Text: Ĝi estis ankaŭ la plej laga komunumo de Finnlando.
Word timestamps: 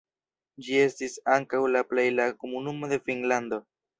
Ĝi 0.67 0.79
estis 0.85 1.17
ankaŭ 1.33 1.59
la 1.75 1.83
plej 1.91 2.07
laga 2.21 2.35
komunumo 2.45 2.91
de 2.95 3.01
Finnlando. 3.11 3.63